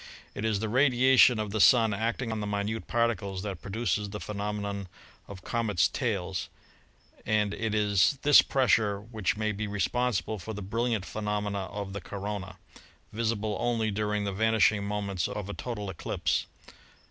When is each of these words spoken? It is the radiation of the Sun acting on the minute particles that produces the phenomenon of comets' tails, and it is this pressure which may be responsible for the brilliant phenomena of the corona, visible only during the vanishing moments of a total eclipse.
It 0.33 0.43
is 0.45 0.59
the 0.59 0.67
radiation 0.67 1.37
of 1.37 1.51
the 1.51 1.61
Sun 1.61 1.93
acting 1.93 2.31
on 2.31 2.39
the 2.39 2.47
minute 2.47 2.87
particles 2.87 3.43
that 3.43 3.61
produces 3.61 4.09
the 4.09 4.19
phenomenon 4.19 4.87
of 5.27 5.43
comets' 5.43 5.87
tails, 5.87 6.49
and 7.23 7.53
it 7.53 7.75
is 7.75 8.17
this 8.23 8.41
pressure 8.41 8.99
which 8.99 9.37
may 9.37 9.51
be 9.51 9.67
responsible 9.67 10.39
for 10.39 10.55
the 10.55 10.63
brilliant 10.63 11.05
phenomena 11.05 11.65
of 11.65 11.93
the 11.93 12.01
corona, 12.01 12.57
visible 13.13 13.55
only 13.59 13.91
during 13.91 14.23
the 14.23 14.33
vanishing 14.33 14.83
moments 14.83 15.27
of 15.27 15.47
a 15.49 15.53
total 15.53 15.87
eclipse. 15.87 16.47